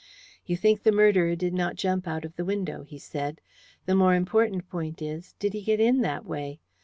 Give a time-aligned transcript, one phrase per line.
[0.47, 3.39] "You think the murderer did not jump out of the window," he said.
[3.85, 6.59] "The more important point is, did he get in that way?